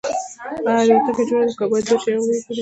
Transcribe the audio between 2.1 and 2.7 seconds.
او وګورئ